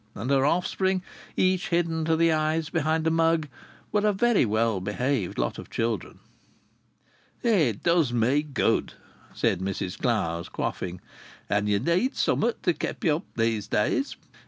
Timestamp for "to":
2.05-2.15, 12.63-12.73